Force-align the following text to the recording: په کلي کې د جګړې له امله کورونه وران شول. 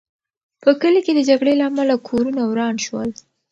په 0.63 0.71
کلي 0.81 1.01
کې 1.05 1.11
د 1.15 1.19
جګړې 1.29 1.53
له 1.57 1.65
امله 1.69 1.95
کورونه 2.07 2.41
وران 2.45 2.75
شول. 2.85 3.09